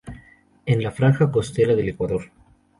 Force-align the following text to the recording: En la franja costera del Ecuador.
En 0.65 0.81
la 0.81 0.89
franja 0.89 1.29
costera 1.31 1.75
del 1.75 1.89
Ecuador. 1.89 2.31